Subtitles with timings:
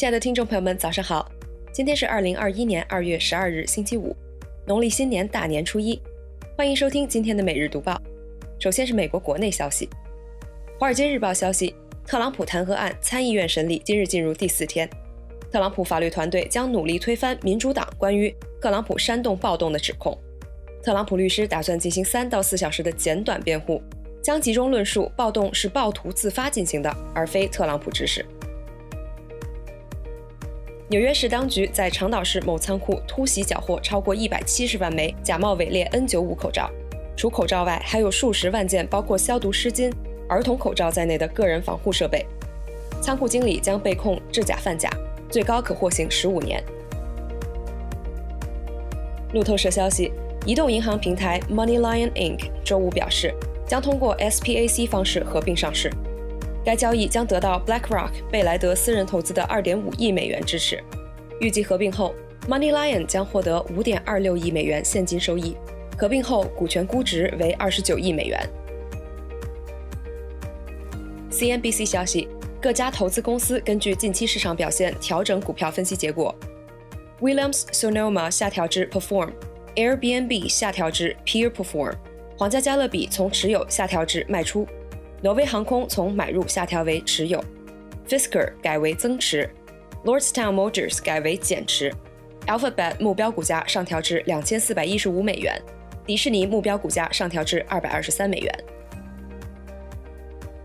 [0.00, 1.30] 亲爱的听众朋友们，早上好！
[1.74, 4.16] 今天是二零二一年二月十二日，星期五，
[4.66, 6.00] 农历新年大年初一。
[6.56, 8.00] 欢迎收听今天的每日读报。
[8.58, 9.86] 首先是美国国内消息，
[10.78, 11.74] 《华尔街日报》消息，
[12.06, 14.88] 特朗普弹劾案参议院审理今日进入第四天，
[15.52, 20.18] 特朗普法律团队将努力推翻民主党关于特朗普煽动暴动的指控。
[20.82, 23.82] 特朗普律师打算进行三到四小时的简短辩护，
[24.22, 28.24] 将集中论述暴动是暴徒自发进行的，而非特朗普指使。
[30.90, 36.68] 纽约市当局在长岛市某仓库突袭缴获超过一百七十万枚假冒伪劣 N95 口罩，
[37.16, 39.92] 除口罩外，还有数十万件包括消毒湿巾、
[40.28, 42.26] 儿童口罩在内的个人防护设备。
[43.00, 44.90] 仓库经理将被控制假贩假，
[45.30, 46.60] 最高可获刑十五年。
[49.32, 50.10] 路透社消息，
[50.44, 52.50] 移动银行平台 MoneyLion Inc.
[52.64, 53.32] 周五表示，
[53.64, 55.88] 将通过 SPAC 方式合并上市。
[56.64, 60.82] 该交易将得到 BlackRock 贝莱德私人投资的2.5亿美元支持。
[61.40, 62.14] 预计合并后
[62.48, 65.56] ，MoneyLion 将获得5.26亿美元现金收益。
[65.98, 68.40] 合并后股权估值为29亿美元。
[71.30, 72.26] CNBC 消息，
[72.58, 76.34] 各家投资公司根据近期市场表现调整股票分析结果。
[77.20, 81.92] Williams-Sonoma 下调至 Perform，Airbnb 下调至 Peer Perform，
[82.38, 84.66] 皇家加勒比从持有下调至卖出。
[85.22, 87.44] 挪威航空从买入下调为持有
[88.08, 89.48] ，Fisker 改为增持
[90.02, 91.92] ，Lordstown Motors 改为减持
[92.46, 95.60] ，Alphabet 目标股价上调至两千四百一十五美元，
[96.06, 98.64] 迪士尼目标股价上调至二百二十三美元。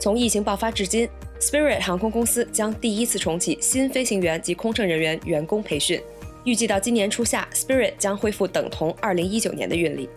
[0.00, 6.02] 从疫情爆发至今，Spirit 航空公司将第一次重启新飞行员及空乘人员员工培训，
[6.44, 10.08] 预计到今年初夏，Spirit 将恢复等同二零一九年的运力。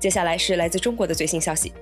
[0.00, 1.72] 接下来是来自中国的最新消息。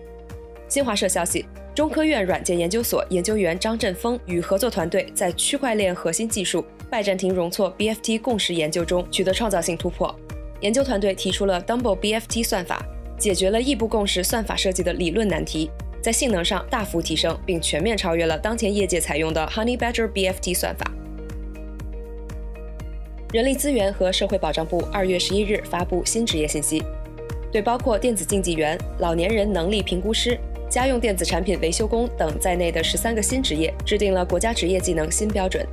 [0.69, 10.15] 新华社消息，中科院软件研究所研究员张振峰与合作团队在区块链核心技术拜占庭容错 （BFT） 共识研究中取得创造性突破。
[10.61, 12.85] 研究团队提出了 Double BFT 算法，
[13.19, 15.71] 解决了异步共识算法设计的理论难题，
[16.03, 20.91] 在性能上大幅提升，并全面超越了当前业界采用的 Honey Badger BFT 算法。
[23.33, 26.83] 人力资源和社会保障部二月十一日发布新职业信息，
[27.51, 30.39] 对包括电子竞技员、老年人能力评估师。
[30.79, 35.67] 家用电子产品维修工等在内的十三个新职业制定了国家职业技能新标准。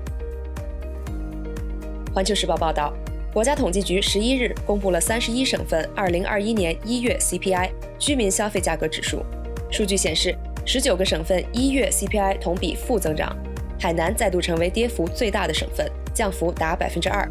[2.11, 2.91] 环球时报报道，
[3.31, 9.23] 国家统计局十一日公布了三十一省份二零二一年一月 CPI 居民消费价格指数，
[9.69, 10.35] 数据显示，
[10.65, 13.37] 十九个省份一月 CPI 同比负增长，
[13.79, 17.29] 海南再度成为跌幅最大的省份，降幅达百分之二；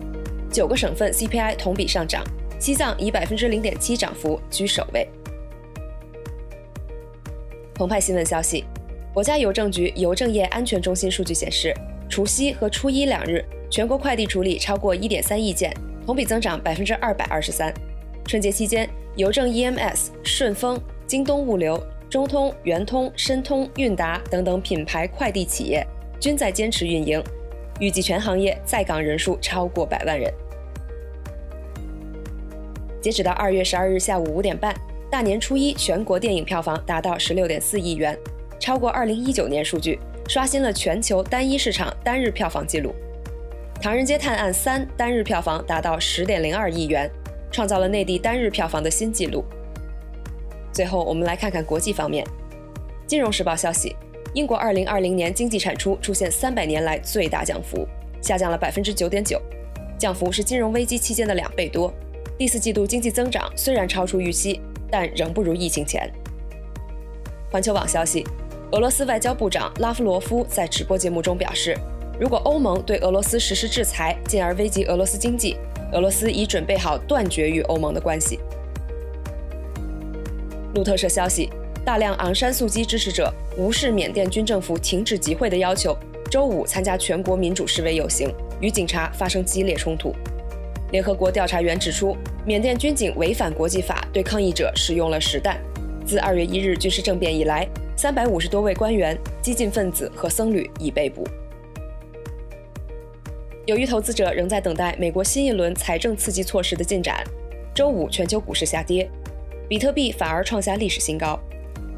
[0.49, 2.23] 九个省份 CPI 同比上涨，
[2.61, 5.09] 西藏以百分之零点七涨幅居首位。
[7.75, 8.65] 澎湃新闻消息，
[9.13, 11.75] 国家邮政局邮政业安全中心数据显示，
[12.09, 15.75] 除夕和初一两日，全国快递处理超过1.3亿件，
[16.07, 17.75] 同比增长223%。
[18.27, 21.77] 春节期间，邮政 EMS、顺丰、京东物流、
[22.09, 25.85] 中通、圆通、申通、韵达等等品牌快递企业
[26.21, 27.21] 均在坚持运营，
[27.81, 30.33] 预计全行业在岗人数超过百万人。
[33.01, 34.73] 截止到二月十二日下午五点半。
[35.15, 38.19] 大年初一，全国电影票房达到十六点四亿元，
[38.59, 42.93] 超过二零一九年数据，刷新了全球单一市场单日票房纪录。
[43.81, 47.09] 《唐人街探案三》单日票房达到十点零二亿元，
[47.53, 49.45] 创造了内地单日票房的新纪录。
[50.73, 52.25] 最后，我们来看看国际方面。
[53.07, 53.95] 《金融时报》消息，
[54.33, 57.87] 英国二零二零年经济产出出现三百年来最大降幅，
[58.21, 59.41] 下降了百分之九点九，
[59.97, 61.95] 降幅是金融危机期间的两倍多。
[62.37, 64.61] 第四季度经济增长虽然超出预期。
[64.97, 66.09] 但仍不如疫情前。
[67.51, 68.25] 环球网消息，
[68.71, 71.77] 俄罗斯外交部长拉夫罗夫在直播节目中表示，
[72.17, 75.57] 如果欧盟对俄罗斯实施制裁，进而危及俄罗斯经济，
[75.91, 78.39] 俄罗斯已准备好断绝与欧盟的关系。
[80.77, 81.51] 路透社消息，
[81.85, 85.99] 大量昂山素姬支持者无视缅甸军政府停止集会的要求，
[86.31, 90.15] 周五参加全国民主示威游行，与警察发生激烈冲突。
[90.93, 95.59] 联合国调查员指出，缅甸军警违反国际法，对抗议者使用了实弹。
[96.05, 101.27] 自二月一日军事政变以来，三百五十多位官员、激进分子和僧侣已被捕。
[103.65, 107.25] 由于投资者仍在等待美国新一轮财政刺激措施的进展，
[107.75, 109.09] 周五全球股市下跌，
[109.67, 111.41] 比特币反而创下历史新高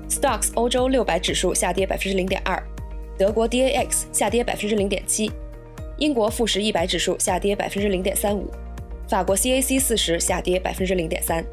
[0.08, 2.62] ，Stocks 欧洲六百指数下跌百分之零点二，
[3.18, 5.28] 德国 DAX 下跌百分之零点七，
[5.98, 8.48] 英国富时一百指数下跌百分之零点三五。
[9.08, 11.44] 法国 CAC 四十下跌百分之零点三。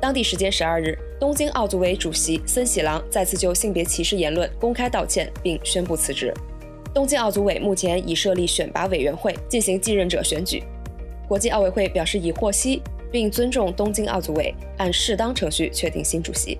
[0.00, 6.34] 当地时间十二日，东京奥组委主席森喜朗再次就性别歧视言论公开道歉，并宣布辞职。
[6.92, 10.62] 东京奥组委目前已设立选拔委员会进行继任者选举。
[11.26, 16.58] 国际奥委会表示已获悉，并尊重东京奥组委按适当程序确定新主席。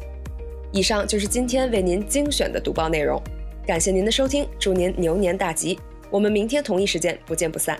[0.72, 3.20] 以上就是今天为您精选的读报内容，
[3.66, 5.78] 感谢您的收听，祝您牛年大吉！
[6.10, 7.78] 我们明天同一时间不见不散。